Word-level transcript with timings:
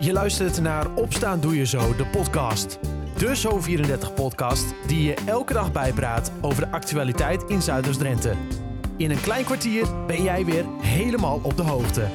Je 0.00 0.12
luistert 0.12 0.60
naar 0.60 0.94
Opstaan 0.94 1.40
Doe 1.40 1.56
Je 1.56 1.66
Zo, 1.66 1.96
de 1.96 2.06
podcast. 2.06 2.78
De 3.16 3.36
Zo34-podcast 3.36 4.74
die 4.86 5.02
je 5.02 5.14
elke 5.26 5.52
dag 5.52 5.72
bijpraat 5.72 6.32
over 6.40 6.64
de 6.64 6.70
actualiteit 6.70 7.42
in 7.42 7.62
Zuiders-Drenthe. 7.62 8.34
In 8.96 9.10
een 9.10 9.20
klein 9.20 9.44
kwartier 9.44 10.06
ben 10.06 10.22
jij 10.22 10.44
weer 10.44 10.64
helemaal 10.80 11.40
op 11.42 11.56
de 11.56 11.62
hoogte. 11.62 12.06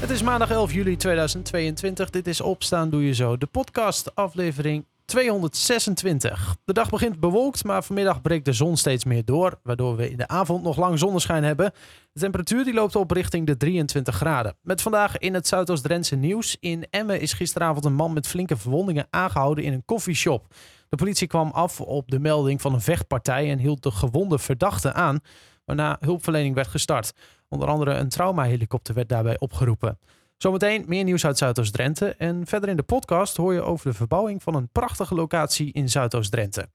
Het 0.00 0.10
is 0.10 0.22
maandag 0.22 0.50
11 0.50 0.72
juli 0.72 0.96
2022. 0.96 2.10
Dit 2.10 2.26
is 2.26 2.40
Opstaan 2.40 2.90
Doe 2.90 3.06
Je 3.06 3.14
Zo, 3.14 3.36
de 3.36 3.46
podcast 3.46 4.14
aflevering 4.14 4.84
226. 5.14 6.56
De 6.64 6.72
dag 6.72 6.90
begint 6.90 7.20
bewolkt, 7.20 7.64
maar 7.64 7.84
vanmiddag 7.84 8.22
breekt 8.22 8.44
de 8.44 8.52
zon 8.52 8.76
steeds 8.76 9.04
meer 9.04 9.24
door, 9.24 9.60
waardoor 9.62 9.96
we 9.96 10.10
in 10.10 10.16
de 10.16 10.28
avond 10.28 10.62
nog 10.62 10.76
lang 10.76 10.98
zonneschijn 10.98 11.44
hebben. 11.44 11.72
De 12.12 12.20
temperatuur 12.20 12.64
die 12.64 12.74
loopt 12.74 12.96
op 12.96 13.10
richting 13.10 13.46
de 13.46 13.56
23 13.56 14.14
graden. 14.14 14.56
Met 14.62 14.82
vandaag 14.82 15.18
in 15.18 15.34
het 15.34 15.46
Zuidoost-Drentse 15.46 16.16
nieuws. 16.16 16.56
In 16.60 16.86
Emmen 16.90 17.20
is 17.20 17.32
gisteravond 17.32 17.84
een 17.84 17.94
man 17.94 18.12
met 18.12 18.26
flinke 18.26 18.56
verwondingen 18.56 19.06
aangehouden 19.10 19.64
in 19.64 19.72
een 19.72 19.84
koffieshop. 19.84 20.54
De 20.88 20.96
politie 20.96 21.26
kwam 21.26 21.50
af 21.50 21.80
op 21.80 22.10
de 22.10 22.18
melding 22.18 22.60
van 22.60 22.74
een 22.74 22.80
vechtpartij 22.80 23.50
en 23.50 23.58
hield 23.58 23.82
de 23.82 23.90
gewonde 23.90 24.38
verdachte 24.38 24.92
aan, 24.92 25.20
waarna 25.64 25.96
hulpverlening 26.00 26.54
werd 26.54 26.68
gestart. 26.68 27.12
Onder 27.48 27.68
andere 27.68 27.94
een 27.94 28.08
traumahelikopter 28.08 28.94
werd 28.94 29.08
daarbij 29.08 29.38
opgeroepen. 29.38 29.98
Zometeen 30.36 30.84
meer 30.86 31.04
nieuws 31.04 31.26
uit 31.26 31.38
Zuidoost-Drenthe. 31.38 32.14
En 32.18 32.46
verder 32.46 32.68
in 32.68 32.76
de 32.76 32.82
podcast 32.82 33.36
hoor 33.36 33.54
je 33.54 33.62
over 33.62 33.90
de 33.90 33.96
verbouwing 33.96 34.42
van 34.42 34.54
een 34.54 34.68
prachtige 34.68 35.14
locatie 35.14 35.72
in 35.72 35.88
Zuidoost-Drenthe. 35.88 36.68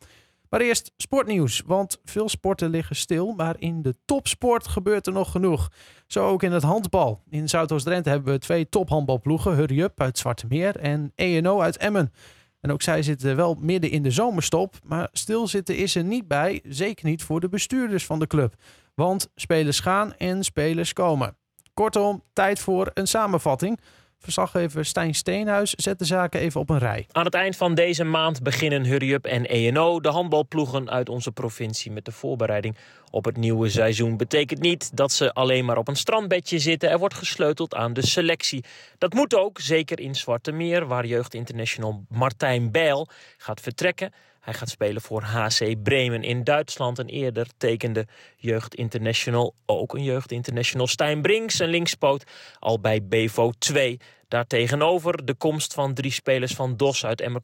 Maar 0.49 0.61
eerst 0.61 0.91
sportnieuws, 0.97 1.63
want 1.65 1.99
veel 2.03 2.29
sporten 2.29 2.69
liggen 2.69 2.95
stil, 2.95 3.33
maar 3.33 3.55
in 3.59 3.81
de 3.81 3.95
topsport 4.05 4.67
gebeurt 4.67 5.07
er 5.07 5.13
nog 5.13 5.31
genoeg. 5.31 5.71
Zo 6.07 6.27
ook 6.27 6.43
in 6.43 6.51
het 6.51 6.63
handbal. 6.63 7.21
In 7.29 7.49
Zuidoost-Drenthe 7.49 8.09
hebben 8.09 8.33
we 8.33 8.39
twee 8.39 8.69
tophandbalploegen, 8.69 9.55
Hurry 9.55 9.81
Up 9.81 10.01
uit 10.01 10.17
Zwartemeer 10.17 10.75
en 10.75 11.11
ENO 11.15 11.61
uit 11.61 11.77
Emmen. 11.77 12.13
En 12.61 12.71
ook 12.71 12.81
zij 12.81 13.03
zitten 13.03 13.35
wel 13.35 13.57
midden 13.59 13.91
in 13.91 14.03
de 14.03 14.11
zomerstop, 14.11 14.75
maar 14.83 15.09
stilzitten 15.11 15.77
is 15.77 15.95
er 15.95 16.03
niet 16.03 16.27
bij, 16.27 16.61
zeker 16.63 17.05
niet 17.05 17.23
voor 17.23 17.39
de 17.39 17.49
bestuurders 17.49 18.05
van 18.05 18.19
de 18.19 18.27
club. 18.27 18.53
Want 18.95 19.29
spelers 19.35 19.79
gaan 19.79 20.15
en 20.15 20.43
spelers 20.43 20.93
komen. 20.93 21.38
Kortom, 21.79 22.23
tijd 22.33 22.59
voor 22.59 22.91
een 22.93 23.07
samenvatting. 23.07 23.79
Verslaggever 24.17 24.85
Stijn 24.85 25.15
Steenhuis 25.15 25.73
zet 25.73 25.99
de 25.99 26.05
zaken 26.05 26.39
even 26.39 26.61
op 26.61 26.69
een 26.69 26.77
rij. 26.77 27.05
Aan 27.11 27.25
het 27.25 27.33
eind 27.33 27.55
van 27.55 27.75
deze 27.75 28.03
maand 28.03 28.43
beginnen 28.43 28.83
Hurry 28.83 29.13
Up 29.13 29.25
en 29.25 29.45
ENO, 29.45 29.99
de 29.99 30.09
handbalploegen 30.09 30.89
uit 30.89 31.09
onze 31.09 31.31
provincie, 31.31 31.91
met 31.91 32.05
de 32.05 32.11
voorbereiding 32.11 32.77
op 33.11 33.25
het 33.25 33.37
nieuwe 33.37 33.69
seizoen. 33.69 34.17
Betekent 34.17 34.59
niet 34.59 34.97
dat 34.97 35.11
ze 35.11 35.33
alleen 35.33 35.65
maar 35.65 35.77
op 35.77 35.87
een 35.87 35.95
strandbedje 35.95 36.59
zitten. 36.59 36.89
Er 36.89 36.99
wordt 36.99 37.13
gesleuteld 37.13 37.75
aan 37.75 37.93
de 37.93 38.05
selectie. 38.05 38.63
Dat 38.97 39.13
moet 39.13 39.35
ook, 39.35 39.59
zeker 39.59 39.99
in 39.99 40.15
Zwarte 40.15 40.51
Meer, 40.51 40.87
waar 40.87 41.05
jeugdinternational 41.05 42.03
Martijn 42.09 42.71
Bijl 42.71 43.07
gaat 43.37 43.61
vertrekken. 43.61 44.13
Hij 44.49 44.57
gaat 44.57 44.69
spelen 44.69 45.01
voor 45.01 45.21
HC 45.21 45.83
Bremen 45.83 46.23
in 46.23 46.43
Duitsland. 46.43 46.99
En 46.99 47.07
eerder 47.07 47.47
tekende 47.57 48.07
Jeugd 48.37 48.75
International, 48.75 49.53
ook 49.65 49.93
een 49.93 50.03
Jeugd 50.03 50.31
International, 50.31 50.87
Stijn 50.87 51.21
Brinks, 51.21 51.59
een 51.59 51.69
linkspoot, 51.69 52.23
al 52.59 52.79
bij 52.79 53.03
Bevo 53.03 53.51
2. 53.59 53.99
Daartegenover 54.29 55.25
de 55.25 55.33
komst 55.33 55.73
van 55.73 55.93
drie 55.93 56.11
spelers 56.11 56.53
van 56.53 56.77
DOS 56.77 57.05
uit 57.05 57.21
Emmer. 57.21 57.41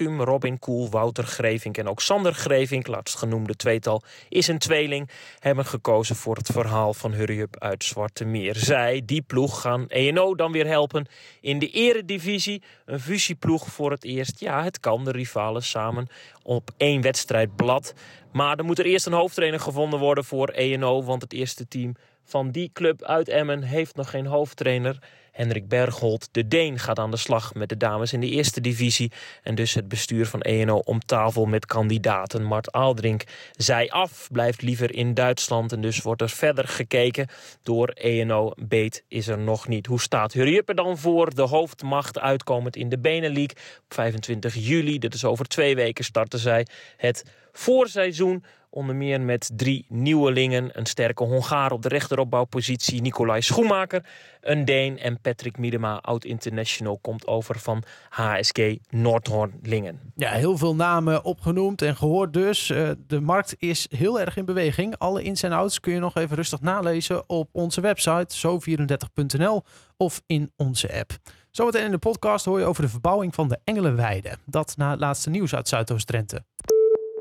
Robin 0.00 0.58
Koel, 0.58 0.90
Wouter 0.90 1.24
Grevink 1.24 1.76
en 1.76 1.88
ook 1.88 2.00
Sander 2.00 2.34
Grevink, 2.34 2.86
laatst 2.86 3.16
genoemde 3.16 3.54
tweetal, 3.56 4.02
is 4.28 4.48
een 4.48 4.58
tweeling. 4.58 5.10
Hebben 5.38 5.66
gekozen 5.66 6.16
voor 6.16 6.36
het 6.36 6.50
verhaal 6.52 6.94
van 6.94 7.12
Hurry 7.12 7.40
Up 7.40 7.56
uit 7.58 7.84
Zwarte 7.84 8.24
Meer. 8.24 8.56
Zij, 8.56 9.02
die 9.04 9.22
ploeg, 9.22 9.60
gaan 9.60 9.88
ENO 9.88 10.34
dan 10.34 10.52
weer 10.52 10.66
helpen 10.66 11.06
in 11.40 11.58
de 11.58 11.70
eredivisie. 11.70 12.62
Een 12.84 13.00
fusieploeg 13.00 13.66
voor 13.66 13.90
het 13.90 14.04
eerst. 14.04 14.40
Ja, 14.40 14.62
het 14.64 14.80
kan, 14.80 15.04
de 15.04 15.10
rivalen 15.10 15.62
samen 15.62 16.08
op 16.42 16.70
één 16.76 17.00
wedstrijdblad. 17.00 17.94
Maar 18.32 18.58
er 18.58 18.64
moet 18.64 18.78
er 18.78 18.86
eerst 18.86 19.06
een 19.06 19.12
hoofdtrainer 19.12 19.60
gevonden 19.60 19.98
worden 19.98 20.24
voor 20.24 20.48
ENO, 20.48 21.02
want 21.02 21.22
het 21.22 21.32
eerste 21.32 21.68
team 21.68 21.94
van 22.28 22.50
die 22.50 22.70
club 22.72 23.02
uit 23.02 23.28
Emmen 23.28 23.62
heeft 23.62 23.96
nog 23.96 24.10
geen 24.10 24.26
hoofdtrainer. 24.26 24.98
Hendrik 25.32 25.68
Bergholt, 25.68 26.28
de 26.32 26.48
Deen, 26.48 26.78
gaat 26.78 26.98
aan 26.98 27.10
de 27.10 27.16
slag 27.16 27.54
met 27.54 27.68
de 27.68 27.76
dames 27.76 28.12
in 28.12 28.20
de 28.20 28.28
eerste 28.28 28.60
divisie. 28.60 29.12
En 29.42 29.54
dus 29.54 29.74
het 29.74 29.88
bestuur 29.88 30.26
van 30.26 30.40
ENO 30.40 30.78
om 30.78 31.00
tafel 31.00 31.46
met 31.46 31.66
kandidaten. 31.66 32.42
Mart 32.42 32.72
Aaldrink 32.72 33.24
zij 33.52 33.90
af, 33.90 34.28
blijft 34.32 34.62
liever 34.62 34.94
in 34.94 35.14
Duitsland. 35.14 35.72
En 35.72 35.80
dus 35.80 36.02
wordt 36.02 36.22
er 36.22 36.28
verder 36.28 36.68
gekeken 36.68 37.28
door 37.62 37.88
ENO. 37.88 38.52
Beet 38.56 39.04
is 39.08 39.28
er 39.28 39.38
nog 39.38 39.68
niet. 39.68 39.86
Hoe 39.86 40.00
staat 40.00 40.32
Hurry 40.32 40.62
er 40.66 40.74
dan 40.74 40.98
voor? 40.98 41.34
De 41.34 41.42
hoofdmacht 41.42 42.18
uitkomend 42.18 42.76
in 42.76 42.88
de 42.88 42.98
Benelink. 42.98 43.50
Op 43.50 43.94
25 43.94 44.54
juli, 44.54 44.98
dit 44.98 45.14
is 45.14 45.24
over 45.24 45.46
twee 45.46 45.74
weken, 45.74 46.04
starten 46.04 46.38
zij 46.38 46.66
het 46.96 47.24
voorseizoen. 47.58 48.44
Onder 48.70 48.96
meer 48.96 49.20
met 49.20 49.50
drie 49.56 49.86
nieuwelingen. 49.88 50.70
Een 50.72 50.86
sterke 50.86 51.24
Hongaar 51.24 51.72
op 51.72 51.82
de 51.82 51.88
rechteropbouwpositie, 51.88 53.02
Nicolai 53.02 53.42
Schoenmaker. 53.42 54.04
Een 54.40 54.64
Deen 54.64 54.98
en 54.98 55.20
Patrick 55.20 55.58
Miedema, 55.58 55.98
oud-international, 56.00 56.98
komt 56.98 57.26
over 57.26 57.58
van 57.58 57.82
HSG 58.08 58.76
Noordhoornlingen. 58.90 60.00
Ja, 60.14 60.30
heel 60.30 60.58
veel 60.58 60.74
namen 60.74 61.24
opgenoemd 61.24 61.82
en 61.82 61.96
gehoord 61.96 62.32
dus. 62.32 62.70
Uh, 62.70 62.90
de 63.06 63.20
markt 63.20 63.54
is 63.58 63.86
heel 63.90 64.20
erg 64.20 64.36
in 64.36 64.44
beweging. 64.44 64.98
Alle 64.98 65.22
ins 65.22 65.42
en 65.42 65.52
outs 65.52 65.80
kun 65.80 65.92
je 65.92 66.00
nog 66.00 66.16
even 66.16 66.36
rustig 66.36 66.60
nalezen 66.60 67.28
op 67.28 67.48
onze 67.52 67.80
website 67.80 68.36
zo34.nl 68.36 69.62
of 69.96 70.22
in 70.26 70.52
onze 70.56 70.98
app. 70.98 71.10
Zometeen 71.50 71.84
in 71.84 71.90
de 71.90 71.98
podcast 71.98 72.44
hoor 72.44 72.58
je 72.58 72.64
over 72.64 72.82
de 72.82 72.88
verbouwing 72.88 73.34
van 73.34 73.48
de 73.48 73.58
Engelenweide. 73.64 74.36
Dat 74.44 74.74
na 74.76 74.90
het 74.90 75.00
laatste 75.00 75.30
nieuws 75.30 75.54
uit 75.54 75.68
Zuidoost-Drenthe. 75.68 76.42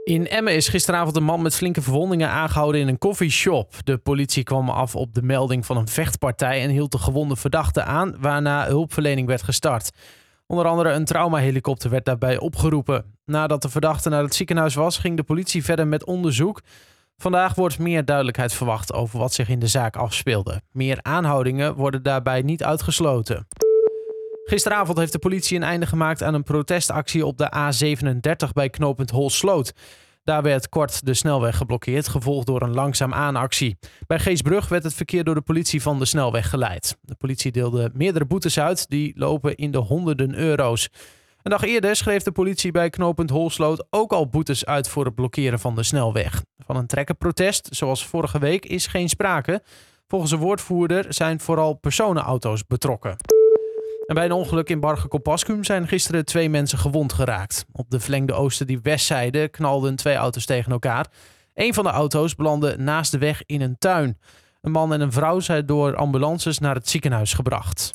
In 0.08 0.28
Emmen 0.28 0.56
is 0.56 0.68
gisteravond 0.68 1.16
een 1.16 1.24
man 1.24 1.42
met 1.42 1.56
flinke 1.56 1.82
verwondingen 1.82 2.30
aangehouden 2.30 2.82
in 2.82 2.88
een 2.88 2.98
coffeeshop. 2.98 3.74
De 3.84 3.98
politie 3.98 4.44
kwam 4.44 4.70
af 4.70 4.96
op 4.96 5.14
de 5.14 5.22
melding 5.22 5.66
van 5.66 5.78
een 5.78 5.88
vechtpartij 5.88 6.62
en 6.62 6.70
hield 6.70 6.92
de 6.92 6.98
gewonde 6.98 7.36
verdachte 7.36 7.84
aan, 7.84 8.16
waarna 8.20 8.66
hulpverlening 8.66 9.28
werd 9.28 9.44
gestart. 9.44 9.92
Onder 10.46 10.66
andere 10.66 10.90
een 10.90 11.06
traumahelikopter 11.06 11.90
werd 11.90 12.06
daarbij 12.06 12.40
opgeroepen. 12.40 13.06
Nadat 13.26 13.62
de 13.62 13.70
verdachte 13.70 14.10
naar 14.10 14.24
het 14.24 14.36
ziekenhuis 14.36 14.76
was, 14.76 14.98
ging 14.98 15.18
de 15.18 15.24
politie 15.24 15.64
verder 15.64 15.88
met 15.88 16.06
onderzoek. 16.06 16.62
Vandaag 17.18 17.56
wordt 17.56 17.80
meer 17.80 18.06
duidelijkheid 18.06 18.54
verwacht 18.54 18.94
over 18.94 19.20
wat 19.20 19.34
zich 19.34 19.50
in 19.50 19.60
de 19.60 19.68
zaak 19.68 19.96
afspeelde. 19.96 20.62
Meer 20.72 21.00
aanhoudingen 21.02 21.76
worden 21.76 22.04
daarbij 22.04 22.42
niet 22.42 22.64
uitgesloten. 22.64 23.48
Gisteravond 24.50 24.98
heeft 24.98 25.12
de 25.12 25.20
politie 25.20 25.58
een 25.58 25.64
einde 25.64 25.86
gemaakt 25.86 26.24
aan 26.24 26.34
een 26.34 26.44
protestactie 26.44 27.26
op 27.26 27.38
de 27.38 27.52
A37 27.56 28.54
bij 28.54 28.70
knooppunt 28.70 29.10
Holsloot. 29.10 29.74
Daar 30.24 30.42
werd 30.42 30.70
kort 30.70 31.06
de 31.06 31.14
snelweg 31.14 31.58
geblokkeerd, 31.58 32.08
gevolgd 32.08 32.48
door 32.48 32.62
een 32.62 32.74
langzaam 32.74 33.14
aanactie. 33.14 33.78
Bij 34.08 34.20
Geesbrug 34.20 34.70
werd 34.70 34.84
het 34.84 34.94
verkeer 34.94 35.24
door 35.24 35.36
de 35.36 35.42
politie 35.42 35.82
van 35.82 36.00
de 36.00 36.06
snelweg 36.06 36.50
geleid. 36.50 36.98
De 37.02 37.16
politie 37.16 37.52
deelde 37.52 37.92
meerdere 37.94 38.26
boetes 38.26 38.60
uit, 38.60 38.90
die 38.90 39.14
lopen 39.16 39.56
in 39.56 39.72
de 39.72 39.78
honderden 39.78 40.36
euro's. 40.36 40.90
Een 41.42 41.52
dag 41.52 41.64
eerder 41.64 41.96
schreef 41.96 42.24
de 42.24 42.32
politie 42.32 42.72
bij 42.72 42.90
knooppunt 42.90 43.30
Holsloot 43.30 43.88
ook 43.90 44.12
al 44.12 44.30
boetes 44.30 44.66
uit 44.66 44.90
voor 44.90 45.06
het 45.06 45.16
blokkeren 45.16 45.60
van 45.60 45.76
de 45.76 45.84
snelweg. 45.84 46.44
Van 46.58 46.76
een 46.76 46.88
trekkerprotest, 46.88 47.68
zoals 47.72 48.06
vorige 48.06 48.40
week, 48.40 48.66
is 48.66 48.88
geen 48.88 49.10
sprake. 49.10 49.62
Volgens 50.08 50.32
een 50.32 50.40
woordvoerder 50.40 51.06
zijn 51.14 51.40
vooral 51.40 51.74
personenauto's 51.74 52.68
betrokken. 52.68 53.37
En 54.08 54.16
bij 54.16 54.26
een 54.26 54.32
ongeluk 54.32 54.70
in 54.70 54.80
Barge 54.80 55.58
zijn 55.62 55.88
gisteren 55.88 56.26
twee 56.26 56.50
mensen 56.50 56.78
gewond 56.78 57.14
geraakt. 57.14 57.66
Op 57.72 57.90
de 57.90 58.00
verlengde 58.00 58.34
oosten 58.34 58.68
die 58.68 58.80
westzijde 58.82 59.48
knalden 59.48 59.96
twee 59.96 60.16
auto's 60.16 60.46
tegen 60.46 60.72
elkaar. 60.72 61.08
Een 61.54 61.74
van 61.74 61.84
de 61.84 61.90
auto's 61.90 62.36
belandde 62.36 62.78
naast 62.78 63.12
de 63.12 63.18
weg 63.18 63.44
in 63.46 63.62
een 63.62 63.78
tuin. 63.78 64.18
Een 64.62 64.72
man 64.72 64.94
en 64.94 65.02
een 65.02 65.12
vrouw 65.12 65.40
zijn 65.40 65.66
door 65.66 65.96
ambulances 65.96 66.60
naar 66.60 66.76
het 66.76 66.90
ziekenhuis 66.90 67.34
gebracht. 67.34 67.92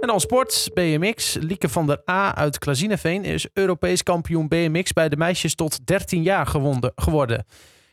En 0.00 0.08
dan 0.08 0.20
sport, 0.20 0.70
BMX. 0.74 1.36
Lieke 1.40 1.68
van 1.68 1.86
der 1.86 2.02
A 2.10 2.34
uit 2.34 2.58
Klazineveen 2.58 3.24
is 3.24 3.48
Europees 3.52 4.02
kampioen 4.02 4.48
BMX 4.48 4.92
bij 4.92 5.08
de 5.08 5.16
meisjes 5.16 5.54
tot 5.54 5.86
13 5.86 6.22
jaar 6.22 6.46
geworden. 6.94 7.44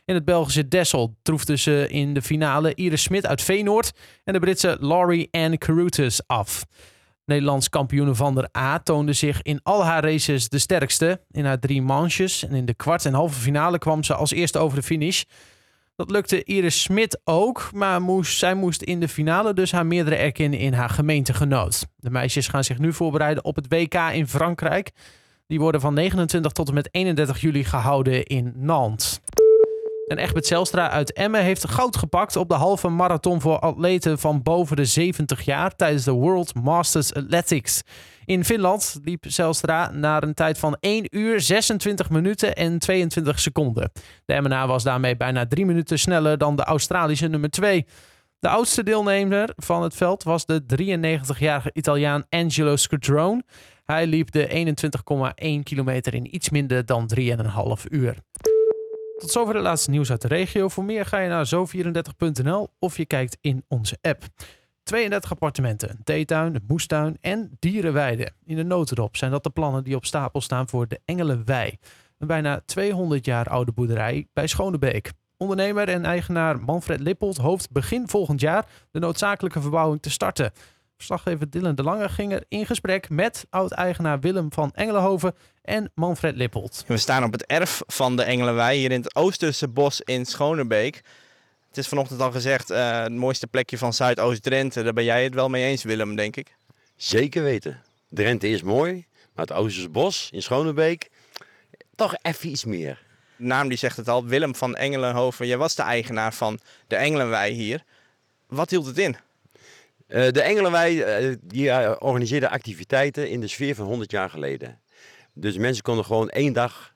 In 0.04 0.14
het 0.14 0.24
Belgische 0.24 0.68
Dessel 0.68 1.16
troefde 1.22 1.56
ze 1.56 1.86
in 1.88 2.14
de 2.14 2.22
finale 2.22 2.74
Iris 2.74 3.02
Smit 3.02 3.26
uit 3.26 3.42
Veenoord 3.42 3.92
en 4.24 4.32
de 4.32 4.38
Britse 4.38 4.76
Laurie 4.80 5.28
Ann 5.30 5.58
Caruthers 5.58 6.26
af. 6.26 6.64
Nederlands 7.30 7.68
kampioene 7.68 8.14
van 8.14 8.34
der 8.34 8.48
A 8.58 8.78
toonde 8.78 9.12
zich 9.12 9.42
in 9.42 9.60
al 9.62 9.84
haar 9.84 10.04
races 10.04 10.48
de 10.48 10.58
sterkste. 10.58 11.20
In 11.30 11.44
haar 11.44 11.58
drie 11.58 11.82
manches 11.82 12.44
en 12.44 12.54
in 12.54 12.64
de 12.64 12.74
kwart- 12.74 13.04
en 13.04 13.14
halve 13.14 13.40
finale 13.40 13.78
kwam 13.78 14.04
ze 14.04 14.14
als 14.14 14.30
eerste 14.30 14.58
over 14.58 14.76
de 14.76 14.82
finish. 14.82 15.22
Dat 15.96 16.10
lukte 16.10 16.44
Iris 16.44 16.82
Smit 16.82 17.20
ook, 17.24 17.70
maar 17.74 18.02
moest, 18.02 18.38
zij 18.38 18.54
moest 18.54 18.82
in 18.82 19.00
de 19.00 19.08
finale 19.08 19.54
dus 19.54 19.72
haar 19.72 19.86
meerdere 19.86 20.16
erkennen 20.16 20.58
in 20.58 20.72
haar 20.72 20.90
gemeentegenoot. 20.90 21.86
De 21.96 22.10
meisjes 22.10 22.48
gaan 22.48 22.64
zich 22.64 22.78
nu 22.78 22.92
voorbereiden 22.92 23.44
op 23.44 23.56
het 23.56 23.66
WK 23.68 23.94
in 23.94 24.28
Frankrijk. 24.28 24.90
Die 25.46 25.60
worden 25.60 25.80
van 25.80 25.94
29 25.94 26.52
tot 26.52 26.68
en 26.68 26.74
met 26.74 26.88
31 26.90 27.40
juli 27.40 27.64
gehouden 27.64 28.24
in 28.24 28.52
Nantes. 28.56 29.20
En 30.10 30.18
Egbert 30.18 30.46
Zelstra 30.46 30.90
uit 30.90 31.12
Emmen 31.12 31.42
heeft 31.42 31.68
goud 31.68 31.96
gepakt 31.96 32.36
op 32.36 32.48
de 32.48 32.54
halve 32.54 32.88
marathon 32.88 33.40
voor 33.40 33.58
atleten 33.58 34.18
van 34.18 34.42
boven 34.42 34.76
de 34.76 34.84
70 34.84 35.42
jaar 35.42 35.76
tijdens 35.76 36.04
de 36.04 36.10
World 36.10 36.54
Masters 36.54 37.14
Athletics. 37.14 37.82
In 38.24 38.44
Finland 38.44 38.98
liep 39.02 39.24
Zelstra 39.28 39.90
naar 39.90 40.22
een 40.22 40.34
tijd 40.34 40.58
van 40.58 40.76
1 40.80 41.16
uur 41.16 41.40
26 41.40 42.10
minuten 42.10 42.54
en 42.54 42.78
22 42.78 43.40
seconden. 43.40 43.90
De 44.24 44.32
Emmenaar 44.32 44.66
was 44.66 44.82
daarmee 44.82 45.16
bijna 45.16 45.46
3 45.46 45.66
minuten 45.66 45.98
sneller 45.98 46.38
dan 46.38 46.56
de 46.56 46.64
Australische 46.64 47.26
nummer 47.26 47.50
2. 47.50 47.86
De 48.38 48.48
oudste 48.48 48.82
deelnemer 48.82 49.52
van 49.56 49.82
het 49.82 49.94
veld 49.94 50.22
was 50.22 50.46
de 50.46 50.62
93-jarige 50.62 51.70
Italiaan 51.72 52.24
Angelo 52.28 52.76
Scudrone. 52.76 53.42
Hij 53.84 54.06
liep 54.06 54.30
de 54.30 54.74
21,1 55.58 55.62
kilometer 55.62 56.14
in 56.14 56.34
iets 56.34 56.50
minder 56.50 56.86
dan 56.86 57.10
3,5 57.18 57.84
uur. 57.88 58.16
Tot 59.20 59.30
zover 59.30 59.54
het 59.54 59.62
laatste 59.62 59.90
nieuws 59.90 60.10
uit 60.10 60.22
de 60.22 60.28
regio. 60.28 60.68
Voor 60.68 60.84
meer 60.84 61.06
ga 61.06 61.18
je 61.18 61.28
naar 61.28 61.48
zo34.nl 61.54 62.68
of 62.78 62.96
je 62.96 63.06
kijkt 63.06 63.38
in 63.40 63.64
onze 63.68 63.98
app. 64.00 64.24
32 64.82 65.30
appartementen, 65.30 65.90
een 65.90 66.04
theetuin, 66.04 66.54
een 66.54 66.64
moestuin 66.66 67.18
en 67.20 67.56
dierenweide. 67.58 68.32
In 68.44 68.56
de 68.56 68.62
notendop 68.62 69.16
zijn 69.16 69.30
dat 69.30 69.42
de 69.42 69.50
plannen 69.50 69.84
die 69.84 69.96
op 69.96 70.04
stapel 70.04 70.40
staan 70.40 70.68
voor 70.68 70.88
de 70.88 71.00
Engelenwei. 71.04 71.78
Een 72.18 72.26
bijna 72.26 72.60
200 72.64 73.24
jaar 73.24 73.48
oude 73.48 73.72
boerderij 73.72 74.26
bij 74.32 74.46
Schonebeek. 74.46 75.12
Ondernemer 75.36 75.88
en 75.88 76.04
eigenaar 76.04 76.60
Manfred 76.60 77.00
Lippold 77.00 77.36
hoopt 77.36 77.70
begin 77.70 78.08
volgend 78.08 78.40
jaar 78.40 78.66
de 78.90 78.98
noodzakelijke 78.98 79.60
verbouwing 79.60 80.02
te 80.02 80.10
starten. 80.10 80.52
Verslaggever 81.00 81.50
Dylan 81.50 81.74
de 81.74 81.82
Lange 81.82 82.08
ging 82.08 82.32
er 82.32 82.44
in 82.48 82.66
gesprek 82.66 83.08
met 83.08 83.46
oud-eigenaar 83.50 84.20
Willem 84.20 84.52
van 84.52 84.72
Engelenhoven 84.74 85.34
en 85.62 85.90
Manfred 85.94 86.36
Lippold. 86.36 86.84
We 86.86 86.96
staan 86.96 87.24
op 87.24 87.32
het 87.32 87.46
erf 87.46 87.82
van 87.86 88.16
de 88.16 88.22
Engelenwei 88.22 88.78
hier 88.78 88.90
in 88.90 89.02
het 89.02 89.14
Oosterse 89.14 89.68
bos 89.68 90.00
in 90.00 90.26
Schonebeek. 90.26 90.94
Het 91.68 91.78
is 91.78 91.88
vanochtend 91.88 92.20
al 92.20 92.30
gezegd, 92.30 92.70
uh, 92.70 93.02
het 93.02 93.12
mooiste 93.12 93.46
plekje 93.46 93.78
van 93.78 93.92
Zuidoost-Drenthe. 93.92 94.82
Daar 94.82 94.92
ben 94.92 95.04
jij 95.04 95.24
het 95.24 95.34
wel 95.34 95.48
mee 95.48 95.64
eens, 95.64 95.82
Willem, 95.82 96.16
denk 96.16 96.36
ik. 96.36 96.54
Zeker 96.96 97.42
weten. 97.42 97.82
Drenthe 98.08 98.48
is 98.48 98.62
mooi, 98.62 99.06
maar 99.34 99.46
het 99.46 99.56
Oosterse 99.56 99.88
bos 99.88 100.28
in 100.32 100.42
Schonebeek, 100.42 101.10
toch 101.94 102.14
even 102.22 102.48
iets 102.48 102.64
meer. 102.64 103.02
De 103.36 103.44
naam 103.44 103.68
die 103.68 103.78
zegt 103.78 103.96
het 103.96 104.08
al, 104.08 104.24
Willem 104.24 104.54
van 104.54 104.76
Engelenhoven. 104.76 105.46
Jij 105.46 105.58
was 105.58 105.74
de 105.74 105.82
eigenaar 105.82 106.34
van 106.34 106.58
de 106.86 106.96
Engelenwei 106.96 107.52
hier. 107.52 107.84
Wat 108.46 108.70
hield 108.70 108.86
het 108.86 108.98
in? 108.98 109.16
Uh, 110.10 110.30
de 110.30 110.40
Engelenwei 110.40 111.20
uh, 111.28 111.36
die, 111.42 112.00
organiseerde 112.00 112.48
activiteiten 112.48 113.30
in 113.30 113.40
de 113.40 113.48
sfeer 113.48 113.74
van 113.74 113.86
100 113.86 114.10
jaar 114.10 114.30
geleden. 114.30 114.80
Dus 115.32 115.56
mensen 115.56 115.82
konden 115.82 116.04
gewoon 116.04 116.28
één 116.28 116.52
dag, 116.52 116.94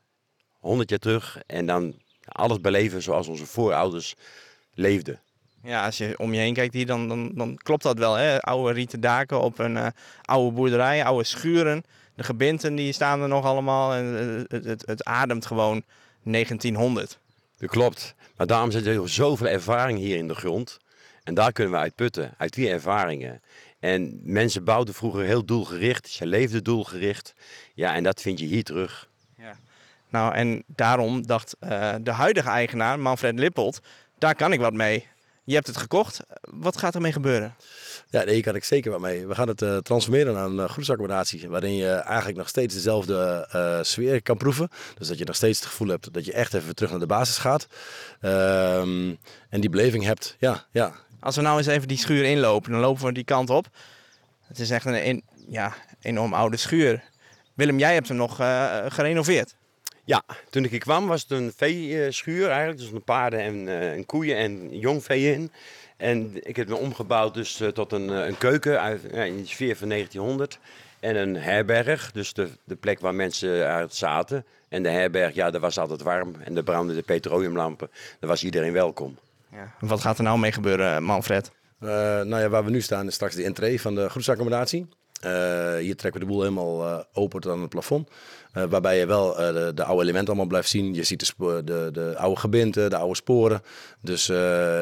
100 0.58 0.90
jaar 0.90 0.98
terug, 0.98 1.38
en 1.46 1.66
dan 1.66 1.94
alles 2.24 2.60
beleven 2.60 3.02
zoals 3.02 3.28
onze 3.28 3.46
voorouders 3.46 4.14
leefden. 4.74 5.20
Ja, 5.62 5.84
als 5.84 5.98
je 5.98 6.18
om 6.18 6.34
je 6.34 6.40
heen 6.40 6.54
kijkt 6.54 6.74
hier, 6.74 6.86
dan, 6.86 7.08
dan, 7.08 7.30
dan 7.34 7.56
klopt 7.56 7.82
dat 7.82 7.98
wel. 7.98 8.14
Hè? 8.14 8.40
Oude 8.40 8.72
rieten 8.72 9.00
daken 9.00 9.40
op 9.40 9.58
een 9.58 9.76
uh, 9.76 9.86
oude 10.22 10.54
boerderij, 10.54 11.04
oude 11.04 11.24
schuren. 11.24 11.84
De 12.14 12.22
gebinten 12.22 12.74
die 12.74 12.92
staan 12.92 13.22
er 13.22 13.28
nog 13.28 13.44
allemaal 13.44 13.94
en 13.94 14.04
het, 14.48 14.64
het, 14.64 14.86
het 14.86 15.04
ademt 15.04 15.46
gewoon 15.46 15.82
1900. 16.22 17.18
Dat 17.58 17.70
klopt. 17.70 18.14
Maar 18.36 18.46
daarom 18.46 18.70
zit 18.70 18.86
er 18.86 19.08
zoveel 19.08 19.46
ervaring 19.46 19.98
hier 19.98 20.16
in 20.16 20.28
de 20.28 20.34
grond. 20.34 20.78
En 21.24 21.34
daar 21.34 21.52
kunnen 21.52 21.72
we 21.72 21.78
uit 21.78 21.94
putten, 21.94 22.34
uit 22.38 22.54
die 22.54 22.68
ervaringen. 22.68 23.42
En 23.80 24.20
mensen 24.22 24.64
bouwden 24.64 24.94
vroeger 24.94 25.24
heel 25.24 25.44
doelgericht, 25.44 26.08
ze 26.08 26.26
leefden 26.26 26.64
doelgericht. 26.64 27.34
Ja, 27.74 27.94
en 27.94 28.02
dat 28.02 28.20
vind 28.20 28.38
je 28.38 28.46
hier 28.46 28.64
terug. 28.64 29.08
Ja. 29.38 29.56
Nou, 30.08 30.34
en 30.34 30.62
daarom 30.66 31.26
dacht 31.26 31.56
uh, 31.60 31.94
de 32.00 32.10
huidige 32.10 32.48
eigenaar, 32.48 32.98
Manfred 32.98 33.38
Lippold, 33.38 33.80
daar 34.18 34.34
kan 34.34 34.52
ik 34.52 34.60
wat 34.60 34.72
mee. 34.72 35.06
Je 35.44 35.54
hebt 35.54 35.66
het 35.66 35.76
gekocht. 35.76 36.20
Wat 36.40 36.76
gaat 36.76 36.94
ermee 36.94 37.12
gebeuren? 37.12 37.54
Ja, 38.10 38.24
daar 38.24 38.40
kan 38.40 38.54
ik 38.54 38.64
zeker 38.64 38.90
wat 38.90 39.00
mee. 39.00 39.26
We 39.26 39.34
gaan 39.34 39.48
het 39.48 39.62
uh, 39.62 39.76
transformeren 39.76 40.34
naar 40.34 40.44
een 40.44 40.56
uh, 40.56 40.68
groepsaccommodatie. 40.68 41.48
Waarin 41.48 41.74
je 41.74 41.90
eigenlijk 41.90 42.38
nog 42.38 42.48
steeds 42.48 42.74
dezelfde 42.74 43.48
uh, 43.54 43.82
sfeer 43.82 44.22
kan 44.22 44.36
proeven. 44.36 44.68
Dus 44.98 45.08
dat 45.08 45.18
je 45.18 45.24
nog 45.24 45.36
steeds 45.36 45.58
het 45.58 45.68
gevoel 45.68 45.88
hebt 45.88 46.12
dat 46.12 46.24
je 46.24 46.32
echt 46.32 46.54
even 46.54 46.74
terug 46.74 46.90
naar 46.90 47.00
de 47.00 47.06
basis 47.06 47.36
gaat. 47.36 47.66
Um, 48.22 49.18
en 49.48 49.60
die 49.60 49.70
beleving 49.70 50.04
hebt. 50.04 50.36
Ja, 50.38 50.64
ja. 50.70 50.94
Als 51.24 51.36
we 51.36 51.42
nou 51.42 51.58
eens 51.58 51.66
even 51.66 51.88
die 51.88 51.98
schuur 51.98 52.24
inlopen, 52.24 52.70
dan 52.70 52.80
lopen 52.80 53.04
we 53.04 53.12
die 53.12 53.24
kant 53.24 53.50
op. 53.50 53.66
Het 54.46 54.58
is 54.58 54.70
echt 54.70 54.84
een, 54.84 55.22
enorm 56.00 56.34
oude 56.34 56.56
schuur. 56.56 57.02
Willem, 57.54 57.78
jij 57.78 57.94
hebt 57.94 58.08
hem 58.08 58.16
nog 58.16 58.36
gerenoveerd. 58.88 59.54
Ja, 60.04 60.22
toen 60.50 60.64
ik 60.64 60.70
hier 60.70 60.78
kwam 60.78 61.06
was 61.06 61.22
het 61.22 61.30
een 61.30 61.52
veeschuur 61.56 62.48
eigenlijk. 62.48 62.78
Dus 62.78 62.90
een 62.90 63.02
paarden 63.02 63.40
en, 63.40 63.54
uh, 63.54 63.92
en 63.92 64.06
koeien 64.06 64.36
en 64.36 64.78
jong 64.78 65.04
vee 65.04 65.32
in. 65.32 65.52
En 65.96 66.30
ik 66.34 66.56
heb 66.56 66.68
me 66.68 66.76
omgebouwd 66.76 67.34
dus, 67.34 67.60
uh, 67.60 67.68
tot 67.68 67.92
een, 67.92 68.08
een 68.08 68.38
keuken 68.38 68.80
uit, 68.80 69.04
in 69.04 69.36
de 69.36 69.46
sfeer 69.46 69.76
van 69.76 69.88
1900. 69.88 70.58
En 71.00 71.16
een 71.16 71.36
herberg, 71.36 72.12
dus 72.12 72.32
de, 72.32 72.48
de 72.64 72.76
plek 72.76 73.00
waar 73.00 73.14
mensen 73.14 73.66
uit 73.66 73.94
zaten. 73.94 74.44
En 74.68 74.82
de 74.82 74.90
herberg, 74.90 75.34
ja, 75.34 75.50
daar 75.50 75.60
was 75.60 75.78
altijd 75.78 76.02
warm. 76.02 76.34
En 76.40 76.56
er 76.56 76.62
brandden 76.62 76.96
de 76.96 77.02
petroleumlampen. 77.02 77.90
Daar 78.20 78.30
was 78.30 78.44
iedereen 78.44 78.72
welkom. 78.72 79.18
Ja. 79.54 79.74
Wat 79.80 80.00
gaat 80.00 80.18
er 80.18 80.24
nou 80.24 80.38
mee 80.38 80.52
gebeuren, 80.52 81.02
Manfred? 81.02 81.50
nou 81.78 82.38
ja, 82.38 82.48
waar 82.48 82.64
we 82.64 82.70
nu 82.70 82.80
staan 82.80 83.06
is 83.06 83.14
straks 83.14 83.34
de 83.34 83.44
entree 83.44 83.80
van 83.80 83.94
de 83.94 84.08
groepsaccommodatie. 84.08 84.88
Uh, 85.24 85.76
hier 85.76 85.96
trekken 85.96 86.20
we 86.20 86.26
de 86.26 86.32
boel 86.32 86.42
helemaal 86.42 86.86
uh, 86.86 86.98
open 87.12 87.40
tot 87.40 87.52
aan 87.52 87.60
het 87.60 87.68
plafond. 87.68 88.10
Uh, 88.54 88.64
waarbij 88.64 88.98
je 88.98 89.06
wel 89.06 89.34
de, 89.34 89.72
de, 89.74 89.84
oude 89.84 90.02
elementen 90.02 90.28
allemaal 90.28 90.46
blijft 90.46 90.68
zien. 90.68 90.94
Je 90.94 91.04
ziet 91.04 91.34
de, 91.38 91.62
de, 91.64 91.88
de 91.92 92.14
oude 92.16 92.40
gebinten, 92.40 92.90
de 92.90 92.96
oude 92.96 93.16
sporen. 93.16 93.62
Dus 94.00 94.26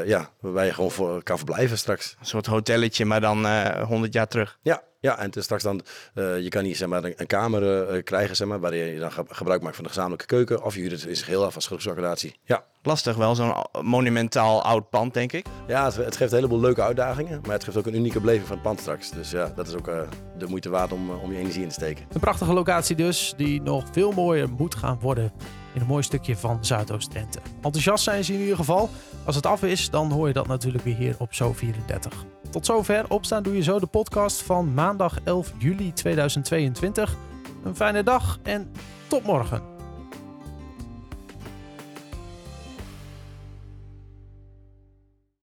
ja, 0.04 0.30
waarbij 0.40 0.66
je 0.66 0.72
gewoon 0.72 0.90
voor, 0.90 1.22
kan 1.22 1.36
verblijven 1.36 1.78
straks. 1.78 2.16
Een 2.20 2.26
soort 2.26 2.46
hotelletje, 2.46 3.04
maar 3.04 3.20
dan 3.20 3.46
100 3.82 4.12
jaar 4.12 4.28
terug. 4.28 4.58
Ja, 4.62 4.82
ja, 5.02 5.19
en 5.19 5.25
het 5.25 5.37
is 5.37 5.44
straks 5.44 5.62
dan, 5.62 5.81
je 6.14 6.49
kan 6.49 6.64
hier 6.64 6.76
zeg 6.76 6.88
maar, 6.88 7.04
een, 7.04 7.14
een 7.16 7.26
kamer 7.26 8.02
krijgen 8.02 8.37
zeg 8.37 8.49
maar, 8.49 8.60
waar 8.60 8.75
je 8.75 8.99
dan 8.99 9.12
gebruik 9.28 9.62
maakt 9.62 9.75
van 9.75 9.84
de 9.84 9.90
gezamenlijke 9.90 10.26
keuken. 10.26 10.62
Of 10.62 10.75
je 10.75 10.81
huurt 10.81 10.93
het 10.93 11.04
in 11.04 11.16
zich 11.16 11.26
heel 11.26 11.44
af 11.44 11.54
als 11.54 11.66
groepsaccommodatie. 11.66 12.37
Ja. 12.44 12.64
Lastig 12.84 13.16
wel, 13.16 13.34
zo'n 13.34 13.54
monumentaal 13.81 14.62
oud 14.62 14.90
pand, 14.90 15.14
denk 15.14 15.32
ik. 15.32 15.46
Ja, 15.66 15.84
het, 15.84 15.96
het, 15.96 16.16
geeft 16.16 16.31
een 16.31 16.37
heleboel 16.37 16.60
leuke 16.60 16.82
uitdagingen. 16.82 17.40
Maar 17.43 17.52
het 17.52 17.64
geeft 17.64 17.76
ook 17.76 17.87
een 17.87 17.94
unieke 17.94 18.20
beleving 18.20 18.46
van 18.46 18.56
het 18.56 18.64
pand 18.64 18.81
straks. 18.81 19.10
Dus 19.10 19.31
ja, 19.31 19.52
dat 19.56 19.66
is 19.66 19.75
ook 19.75 19.88
uh, 19.88 20.00
de 20.38 20.46
moeite 20.46 20.69
waard 20.69 20.93
om, 20.93 21.10
om 21.10 21.32
je 21.32 21.38
energie 21.38 21.62
in 21.62 21.69
te 21.69 21.75
steken. 21.75 22.05
Een 22.12 22.20
prachtige 22.20 22.52
locatie 22.52 22.96
dus, 22.96 23.34
die 23.37 23.62
nog 23.62 23.84
veel 23.93 24.12
mooier 24.12 24.48
moet 24.48 24.75
gaan 24.75 24.98
worden 25.00 25.32
in 25.75 25.81
een 25.81 25.87
mooi 25.87 26.02
stukje 26.02 26.37
van 26.37 26.64
Zuidoost-Drenthe. 26.64 27.40
Enthousiast 27.55 28.05
zijn 28.05 28.25
ze 28.25 28.32
in 28.32 28.40
ieder 28.40 28.56
geval. 28.56 28.90
Als 29.25 29.37
het 29.37 29.46
af 29.46 29.62
is, 29.62 29.90
dan 29.90 30.10
hoor 30.10 30.26
je 30.26 30.32
dat 30.32 30.46
natuurlijk 30.46 30.84
weer 30.84 30.96
hier 30.96 31.16
op 31.19 31.31
Zo34. 31.32 32.41
Tot 32.52 32.66
zover. 32.66 33.04
Opstaan 33.08 33.43
doe 33.43 33.56
je 33.56 33.62
zo 33.62 33.78
de 33.81 33.87
podcast 33.87 34.43
van 34.43 34.75
maandag 34.75 35.19
11 35.25 35.52
juli 35.58 35.93
2022. 35.93 37.16
Een 37.65 37.76
fijne 37.76 38.03
dag 38.03 38.38
en 38.43 38.72
tot 39.08 39.22
morgen. 39.22 39.71